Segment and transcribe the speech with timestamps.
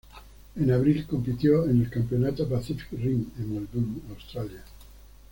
[0.59, 4.63] En abril compitió en el Campeonato Pacific Rim en Melbourne, Australia.